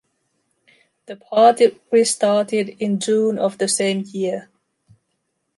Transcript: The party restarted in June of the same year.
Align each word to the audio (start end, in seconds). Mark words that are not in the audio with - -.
The 1.05 1.15
party 1.15 1.79
restarted 1.91 2.69
in 2.79 2.99
June 2.99 3.37
of 3.37 3.59
the 3.59 3.67
same 3.67 4.01
year. 4.07 4.49